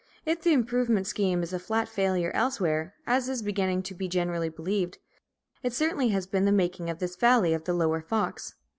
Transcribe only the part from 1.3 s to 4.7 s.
is a flat failure elsewhere, as is beginning to be generally